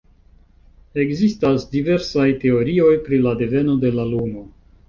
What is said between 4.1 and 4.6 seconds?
Luno.